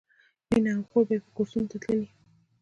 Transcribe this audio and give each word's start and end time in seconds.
مینه 0.49 0.71
او 0.75 0.83
خور 0.89 1.03
به 1.07 1.13
یې 1.17 1.21
کورسونو 1.35 1.67
ته 1.71 1.77
تللې 1.83 2.07